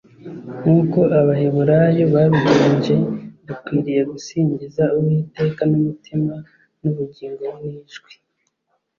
nk’uko 0.61 0.99
abaheburayo 1.19 2.03
babigenje, 2.13 2.95
dukwiriye 3.47 4.01
gusingiza 4.11 4.83
uwiteka 4.97 5.61
n’umutima 5.71 6.33
n’ubugingo 6.81 7.43
n’ijwi 7.59 8.13